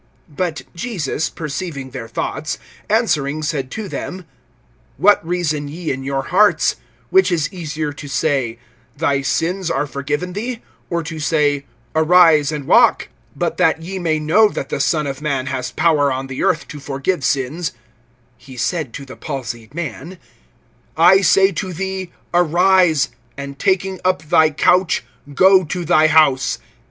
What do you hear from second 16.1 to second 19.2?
on the earth to forgive sins, (he said to the